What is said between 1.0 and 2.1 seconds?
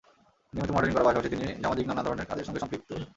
পাশাপাশি তিনি সামাজিক নানা